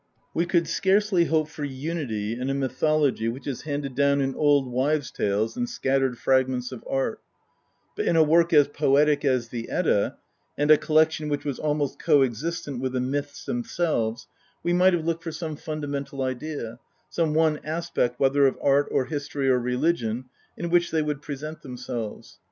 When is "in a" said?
2.33-2.55, 8.05-8.23